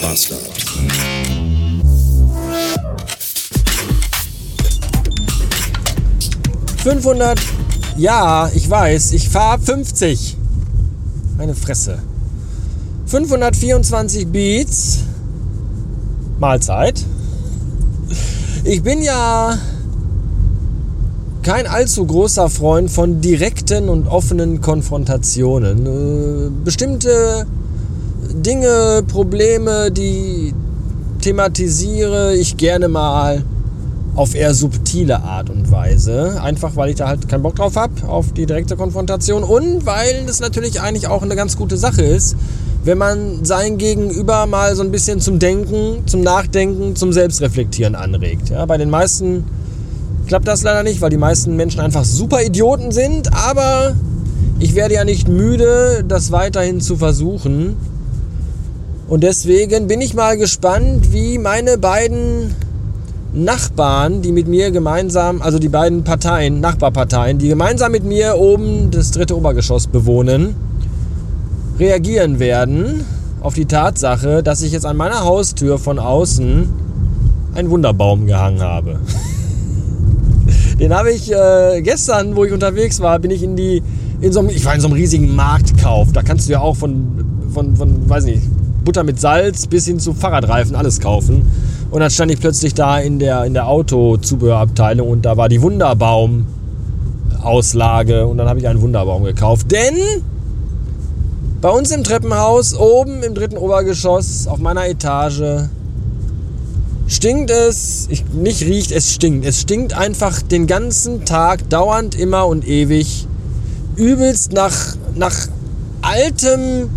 [0.00, 0.40] Bastard.
[6.78, 7.38] Fünfhundert.
[7.96, 9.12] Ja, ich weiß.
[9.12, 10.36] Ich fahre 50.
[11.36, 11.98] Meine Fresse.
[13.06, 15.00] 524 Beats.
[16.38, 17.04] Mahlzeit.
[18.64, 19.58] Ich bin ja
[21.42, 25.86] kein allzu großer Freund von direkten und offenen Konfrontationen.
[25.86, 27.46] Äh, bestimmte
[28.34, 30.54] Dinge, Probleme, die
[31.20, 33.44] thematisiere ich gerne mal
[34.16, 36.40] auf eher subtile Art und Weise.
[36.42, 39.44] Einfach weil ich da halt keinen Bock drauf habe, auf die direkte Konfrontation.
[39.44, 42.36] Und weil es natürlich eigentlich auch eine ganz gute Sache ist,
[42.84, 48.50] wenn man sein Gegenüber mal so ein bisschen zum Denken, zum Nachdenken, zum Selbstreflektieren anregt.
[48.50, 49.44] Ja, bei den meisten
[50.26, 53.32] klappt das leider nicht, weil die meisten Menschen einfach super Idioten sind.
[53.34, 53.94] Aber
[54.58, 57.76] ich werde ja nicht müde, das weiterhin zu versuchen.
[59.10, 62.54] Und deswegen bin ich mal gespannt, wie meine beiden
[63.32, 68.92] Nachbarn, die mit mir gemeinsam, also die beiden Parteien, Nachbarparteien, die gemeinsam mit mir oben
[68.92, 70.54] das dritte Obergeschoss bewohnen,
[71.80, 73.04] reagieren werden
[73.40, 76.68] auf die Tatsache, dass ich jetzt an meiner Haustür von außen
[77.54, 79.00] einen Wunderbaum gehangen habe.
[80.78, 83.82] Den habe ich äh, gestern, wo ich unterwegs war, bin ich in die,
[84.20, 86.12] in so einem, ich war in so einem riesigen Marktkauf.
[86.12, 88.42] Da kannst du ja auch von, von, von, weiß nicht,
[88.90, 91.48] Butter mit Salz bis hin zu Fahrradreifen alles kaufen.
[91.92, 95.62] Und dann stand ich plötzlich da in der, in der Autozubehörabteilung und da war die
[95.62, 99.70] Wunderbaum-Auslage und dann habe ich einen Wunderbaum gekauft.
[99.70, 99.94] Denn
[101.60, 105.68] bei uns im Treppenhaus, oben im dritten Obergeschoss, auf meiner Etage,
[107.06, 109.46] stinkt es, ich, nicht riecht, es stinkt.
[109.46, 113.28] Es stinkt einfach den ganzen Tag, dauernd, immer und ewig,
[113.94, 115.46] übelst nach, nach
[116.02, 116.90] altem,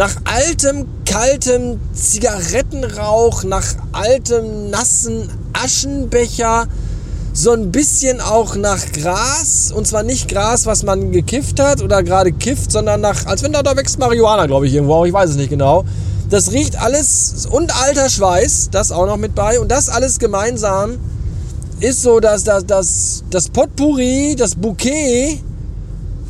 [0.00, 6.68] nach altem, kaltem Zigarettenrauch, nach altem, nassen Aschenbecher,
[7.34, 9.70] so ein bisschen auch nach Gras.
[9.70, 13.52] Und zwar nicht Gras, was man gekifft hat oder gerade kifft, sondern nach, als wenn
[13.52, 15.04] da, da wächst Marihuana, glaube ich, irgendwo.
[15.04, 15.84] Ich weiß es nicht genau.
[16.30, 19.60] Das riecht alles und alter Schweiß, das auch noch mit bei.
[19.60, 20.96] Und das alles gemeinsam
[21.80, 25.42] ist so, dass das, das, das Potpourri, das Bouquet,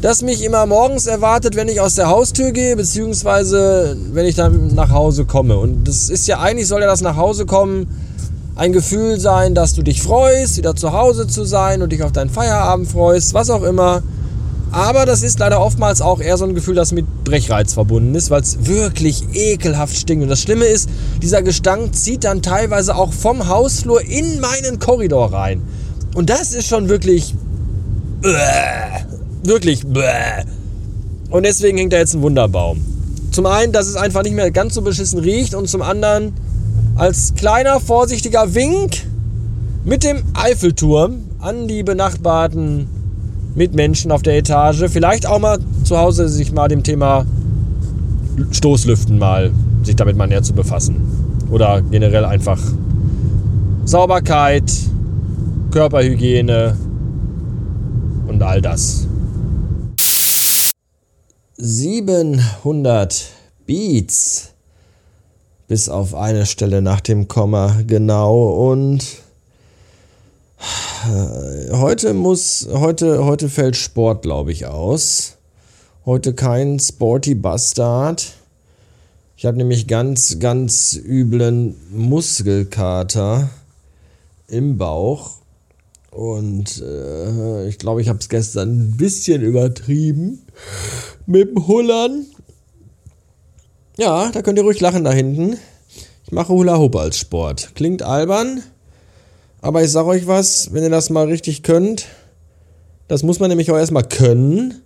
[0.00, 4.74] das mich immer morgens erwartet, wenn ich aus der Haustür gehe, beziehungsweise wenn ich dann
[4.74, 5.56] nach Hause komme.
[5.58, 7.88] Und das ist ja eigentlich, soll ja das nach Hause kommen
[8.58, 12.10] ein Gefühl sein, dass du dich freust, wieder zu Hause zu sein und dich auf
[12.10, 14.02] deinen Feierabend freust, was auch immer.
[14.72, 18.30] Aber das ist leider oftmals auch eher so ein Gefühl, das mit Brechreiz verbunden ist,
[18.30, 20.24] weil es wirklich ekelhaft stinkt.
[20.24, 20.90] Und das Schlimme ist,
[21.22, 25.62] dieser Gestank zieht dann teilweise auch vom Hausflur in meinen Korridor rein.
[26.14, 27.34] Und das ist schon wirklich.
[29.42, 29.86] Wirklich.
[29.86, 30.44] Bäh.
[31.30, 32.84] Und deswegen hängt da jetzt ein Wunderbaum.
[33.30, 36.32] Zum einen, dass es einfach nicht mehr ganz so beschissen riecht und zum anderen,
[36.96, 39.06] als kleiner vorsichtiger Wink
[39.84, 42.88] mit dem Eiffelturm an die benachbarten
[43.54, 44.84] Mitmenschen auf der Etage.
[44.88, 47.26] Vielleicht auch mal zu Hause sich mal dem Thema
[48.50, 50.96] Stoßlüften mal sich damit mal näher zu befassen.
[51.50, 52.60] Oder generell einfach
[53.84, 54.70] Sauberkeit,
[55.70, 56.76] Körperhygiene
[58.28, 59.06] und all das.
[61.60, 63.32] 700
[63.66, 64.50] Beats
[65.66, 69.04] bis auf eine Stelle nach dem Komma genau und
[71.04, 75.36] äh, heute muss heute heute fällt Sport glaube ich aus.
[76.06, 78.34] Heute kein Sporty Bastard.
[79.36, 83.50] Ich habe nämlich ganz ganz üblen Muskelkater
[84.46, 85.32] im Bauch
[86.10, 90.46] und äh, ich glaube, ich habe es gestern ein bisschen übertrieben
[91.26, 92.26] mit dem Hullern.
[93.96, 95.56] Ja, da könnt ihr ruhig lachen da hinten.
[96.24, 97.72] Ich mache Hula Hoop als Sport.
[97.74, 98.62] Klingt albern,
[99.60, 102.06] aber ich sage euch was, wenn ihr das mal richtig könnt,
[103.08, 104.82] das muss man nämlich auch erstmal können,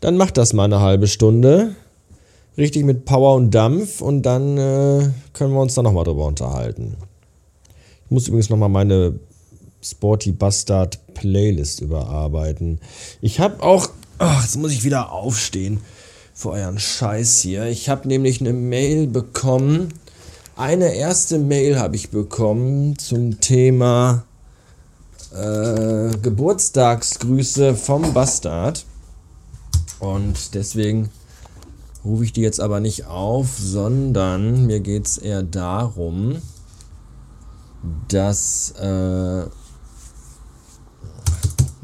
[0.00, 1.76] dann macht das mal eine halbe Stunde.
[2.58, 6.96] Richtig mit Power und Dampf und dann äh, können wir uns da nochmal drüber unterhalten.
[8.04, 9.18] Ich muss übrigens nochmal meine
[9.82, 12.80] Sporty Bastard Playlist überarbeiten.
[13.20, 13.88] Ich habe auch.
[14.18, 15.80] Ach, jetzt muss ich wieder aufstehen
[16.34, 17.66] für euren Scheiß hier.
[17.66, 19.88] Ich habe nämlich eine Mail bekommen.
[20.54, 24.24] Eine erste Mail habe ich bekommen zum Thema
[25.34, 28.84] äh, Geburtstagsgrüße vom Bastard.
[29.98, 31.10] Und deswegen
[32.04, 36.36] rufe ich die jetzt aber nicht auf, sondern mir geht es eher darum,
[38.08, 38.70] dass...
[38.72, 39.46] Äh,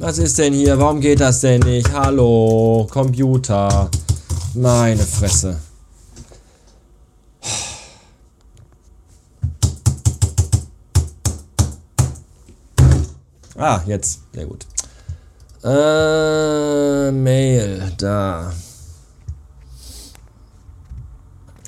[0.01, 0.79] was ist denn hier?
[0.79, 1.93] Warum geht das denn nicht?
[1.93, 3.91] Hallo, Computer.
[4.55, 5.59] Meine Fresse.
[13.57, 14.21] Ah, jetzt.
[14.33, 14.67] Sehr gut.
[15.65, 18.53] Äh, Mail, da.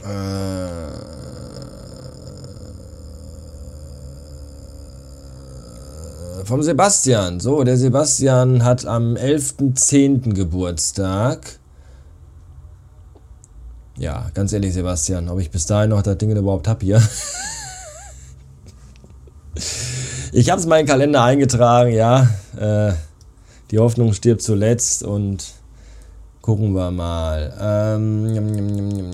[0.04, 1.39] Äh.
[6.44, 7.40] Vom Sebastian.
[7.40, 10.34] So, der Sebastian hat am 11.10.
[10.34, 11.58] Geburtstag.
[13.96, 17.02] Ja, ganz ehrlich, Sebastian, ob ich bis dahin noch das Ding überhaupt habe hier.
[20.32, 22.28] ich habe es in meinen Kalender eingetragen, ja.
[22.56, 22.92] Äh,
[23.70, 25.52] die Hoffnung stirbt zuletzt und
[26.40, 27.52] gucken wir mal.
[27.60, 29.10] Ähm,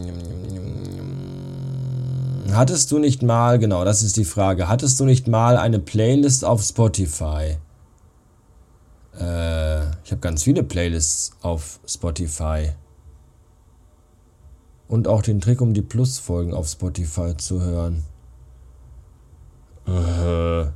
[2.55, 6.45] hattest du nicht mal, genau, das ist die Frage, hattest du nicht mal eine Playlist
[6.45, 7.57] auf Spotify?
[9.19, 12.71] Äh, ich habe ganz viele Playlists auf Spotify.
[14.89, 18.05] Und auch den Trick, um die Plus-Folgen auf Spotify zu hören.
[19.87, 20.67] Äh.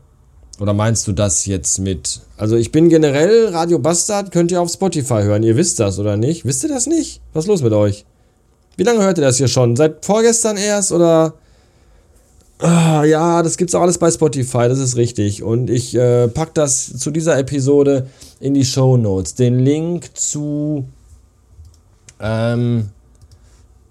[0.61, 2.21] Oder meinst du das jetzt mit?
[2.37, 5.43] Also ich bin generell Radio Bastard, könnt ihr auf Spotify hören.
[5.43, 6.45] Ihr wisst das, oder nicht?
[6.45, 7.23] Wisst ihr das nicht?
[7.33, 8.05] Was ist los mit euch?
[8.77, 9.75] Wie lange hört ihr das hier schon?
[9.77, 11.35] Seit vorgestern erst oder?
[12.63, 15.43] Ah, ja, das gibt's auch alles bei Spotify, das ist richtig.
[15.43, 18.07] Und ich äh, pack das zu dieser Episode
[18.39, 19.35] in die Show Notes.
[19.35, 20.85] Den Link zu
[22.21, 22.91] ähm,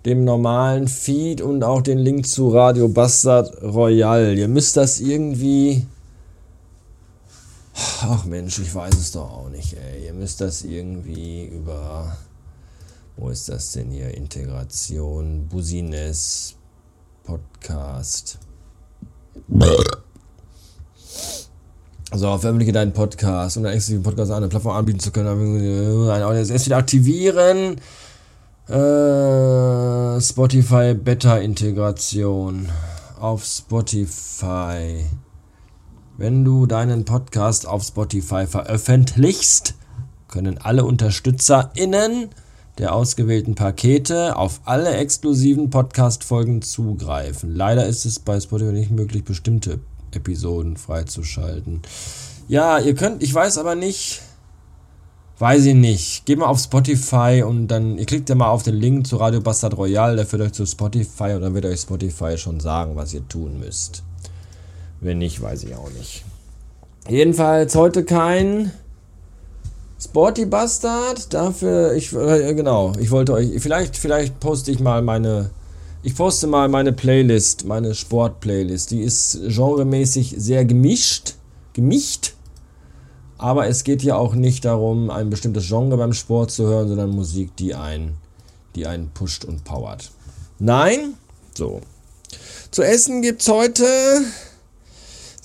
[0.06, 4.38] dem normalen Feed und auch den Link zu Radio Bastard Royal.
[4.38, 5.88] Ihr müsst das irgendwie.
[8.01, 10.06] Ach Mensch, ich weiß es doch auch nicht, ey.
[10.06, 12.18] Ihr müsst das irgendwie über.
[13.18, 14.13] Wo ist das denn hier?
[14.13, 16.56] Integration, Busines,
[17.24, 18.38] Podcast.
[22.12, 26.09] So, veröffentliche deinen Podcast, um deinen exklusiven Podcast an eine Plattform anbieten zu können.
[26.09, 27.80] Ein Audience erst wieder aktivieren.
[28.68, 32.69] Äh, Spotify Beta-Integration
[33.19, 35.06] auf Spotify.
[36.18, 39.75] Wenn du deinen Podcast auf Spotify veröffentlichst,
[40.27, 42.30] können alle UnterstützerInnen
[42.79, 47.53] der ausgewählten Pakete auf alle exklusiven Podcast-Folgen zugreifen.
[47.53, 49.79] Leider ist es bei Spotify nicht möglich, bestimmte
[50.11, 51.81] Episoden freizuschalten.
[52.47, 54.21] Ja, ihr könnt, ich weiß aber nicht,
[55.39, 56.25] Weiß ich nicht.
[56.25, 59.39] Geht mal auf Spotify und dann, ihr klickt ja mal auf den Link zu Radio
[59.39, 63.13] Bastard Royal, der führt euch zu Spotify und dann wird euch Spotify schon sagen, was
[63.13, 64.03] ihr tun müsst.
[64.99, 66.25] Wenn nicht, weiß ich auch nicht.
[67.07, 68.73] Jedenfalls heute kein
[70.01, 71.33] Sporty Bastard.
[71.33, 75.49] Dafür, ich, äh, genau, ich wollte euch, vielleicht, vielleicht poste ich mal meine,
[76.03, 78.91] ich poste mal meine Playlist, meine Sport-Playlist.
[78.91, 81.35] Die ist genremäßig sehr gemischt,
[81.73, 82.33] gemischt
[83.39, 87.09] aber es geht ja auch nicht darum, ein bestimmtes Genre beim Sport zu hören, sondern
[87.09, 88.17] Musik, die einen,
[88.75, 90.11] die einen pusht und powert.
[90.59, 91.13] Nein?
[91.57, 91.79] So.
[92.69, 93.85] Zu essen gibt es heute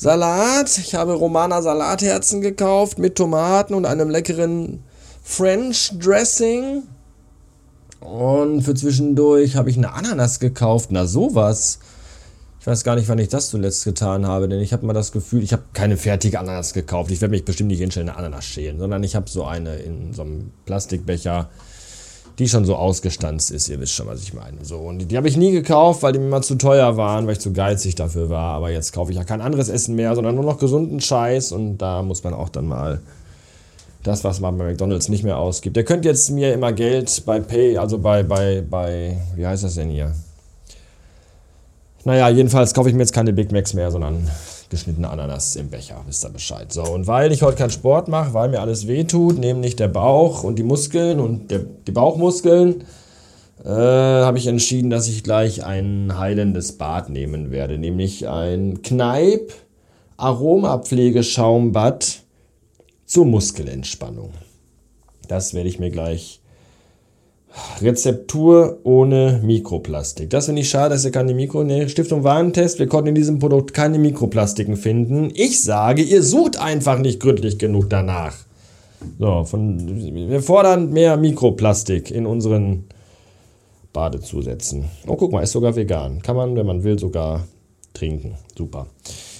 [0.04, 0.76] Salat.
[0.76, 4.80] Ich habe Romana Salatherzen gekauft mit Tomaten und einem leckeren
[5.22, 6.82] French Dressing.
[8.00, 10.90] Und für zwischendurch habe ich eine Ananas gekauft.
[10.92, 11.78] Na sowas.
[12.60, 15.10] Ich weiß gar nicht, wann ich das zuletzt getan habe, denn ich habe mal das
[15.10, 17.10] Gefühl, ich habe keine fertige Ananas gekauft.
[17.10, 20.12] Ich werde mich bestimmt nicht hinstellen, eine Ananas schälen, sondern ich habe so eine in
[20.12, 21.48] so einem Plastikbecher,
[22.38, 23.68] die schon so ausgestanzt ist.
[23.68, 24.64] Ihr wisst schon, was ich meine.
[24.64, 27.26] So, und die, die habe ich nie gekauft, weil die mir mal zu teuer waren,
[27.26, 28.54] weil ich zu geizig dafür war.
[28.54, 31.52] Aber jetzt kaufe ich ja kein anderes Essen mehr, sondern nur noch gesunden Scheiß.
[31.52, 33.00] Und da muss man auch dann mal
[34.02, 35.76] das, was man bei McDonalds nicht mehr ausgibt.
[35.76, 39.76] Ihr könnt jetzt mir immer Geld bei Pay, also bei, bei, bei, wie heißt das
[39.76, 40.12] denn hier?
[42.04, 44.28] Naja, jedenfalls kaufe ich mir jetzt keine Big Macs mehr, sondern
[44.74, 46.02] geschnittene Ananas im Becher.
[46.06, 46.72] Wisst ihr Bescheid.
[46.72, 50.44] So, und weil ich heute keinen Sport mache, weil mir alles wehtut, nämlich der Bauch
[50.44, 52.84] und die Muskeln und der, die Bauchmuskeln,
[53.64, 57.78] äh, habe ich entschieden, dass ich gleich ein heilendes Bad nehmen werde.
[57.78, 59.52] Nämlich ein Kneipp
[60.16, 62.22] Aromapflegeschaumbad
[63.06, 64.32] zur Muskelentspannung.
[65.28, 66.40] Das werde ich mir gleich
[67.80, 70.30] Rezeptur ohne Mikroplastik.
[70.30, 71.62] Das finde ich schade, dass ihr keine Mikro...
[71.64, 75.30] Ne, Stiftung Warentest, wir konnten in diesem Produkt keine Mikroplastiken finden.
[75.34, 78.34] Ich sage, ihr sucht einfach nicht gründlich genug danach.
[79.18, 82.84] So, von, wir fordern mehr Mikroplastik in unseren
[83.92, 84.86] Badezusätzen.
[85.06, 86.22] Oh, guck mal, ist sogar vegan.
[86.22, 87.44] Kann man, wenn man will, sogar
[87.92, 88.34] trinken.
[88.56, 88.86] Super.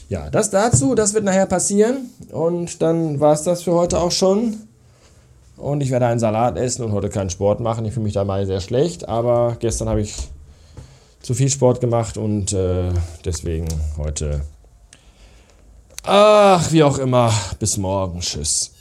[0.09, 2.11] Ja, das dazu, das wird nachher passieren.
[2.30, 4.56] Und dann war es das für heute auch schon.
[5.56, 7.84] Und ich werde einen Salat essen und heute keinen Sport machen.
[7.84, 10.14] Ich fühle mich dabei sehr schlecht, aber gestern habe ich
[11.23, 12.90] zu viel Sport gemacht und äh,
[13.25, 14.42] deswegen heute.
[16.02, 17.32] Ach, wie auch immer.
[17.58, 18.20] Bis morgen.
[18.20, 18.74] Tschüss.